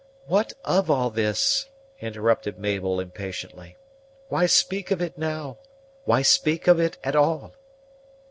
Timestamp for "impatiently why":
2.99-4.47